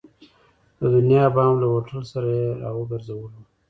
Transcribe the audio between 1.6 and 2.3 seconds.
له هوټل سره